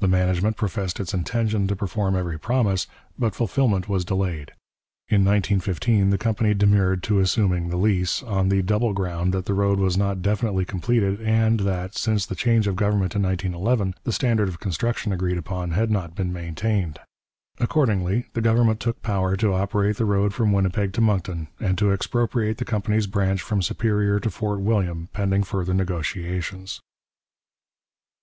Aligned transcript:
The 0.00 0.06
management 0.06 0.58
professed 0.58 1.00
its 1.00 1.14
intention 1.14 1.66
to 1.66 1.74
perform 1.74 2.14
every 2.14 2.38
promise, 2.38 2.86
but 3.18 3.34
fulfilment 3.34 3.88
was 3.88 4.04
delayed. 4.04 4.52
In 5.08 5.24
1915 5.24 6.10
the 6.10 6.18
company 6.18 6.52
demurred 6.52 7.02
to 7.04 7.20
assuming 7.20 7.70
the 7.70 7.78
lease, 7.78 8.22
on 8.22 8.50
the 8.50 8.60
double 8.60 8.92
ground 8.92 9.32
that 9.32 9.46
the 9.46 9.54
road 9.54 9.78
was 9.78 9.96
not 9.96 10.20
definitely 10.20 10.66
completed, 10.66 11.22
and 11.22 11.60
that, 11.60 11.94
since 11.96 12.26
the 12.26 12.34
change 12.34 12.66
of 12.66 12.76
government 12.76 13.16
in 13.16 13.22
1911, 13.22 13.94
the 14.04 14.12
standard 14.12 14.46
of 14.46 14.60
construction 14.60 15.10
agreed 15.10 15.38
upon 15.38 15.70
had 15.70 15.90
not 15.90 16.14
been 16.14 16.34
maintained. 16.34 16.98
Accordingly 17.58 18.26
the 18.34 18.42
government 18.42 18.78
took 18.78 19.00
power 19.00 19.38
to 19.38 19.54
operate 19.54 19.96
the 19.96 20.04
road 20.04 20.34
from 20.34 20.52
Winnipeg 20.52 20.92
to 20.92 21.00
Moncton, 21.00 21.48
and 21.58 21.78
to 21.78 21.92
expropriate 21.92 22.58
the 22.58 22.66
company's 22.66 23.06
branch 23.06 23.40
from 23.40 23.62
Superior 23.62 24.20
to 24.20 24.28
Fort 24.30 24.60
William, 24.60 25.08
pending 25.14 25.42
further 25.44 25.72
negotiations. 25.72 26.82